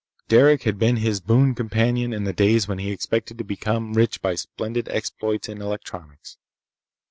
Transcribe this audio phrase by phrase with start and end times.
[0.29, 4.19] Derec had been his boon companion in the days when he expected to become rich
[4.19, 6.37] by splendid exploits in electronics.